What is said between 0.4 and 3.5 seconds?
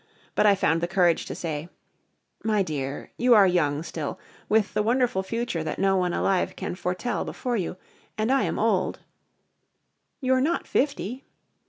I found the courage to say: "My dear, you are